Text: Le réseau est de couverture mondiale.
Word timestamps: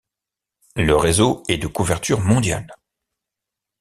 Le 0.77 0.95
réseau 0.95 1.43
est 1.47 1.59
de 1.59 1.67
couverture 1.67 2.21
mondiale. 2.21 2.73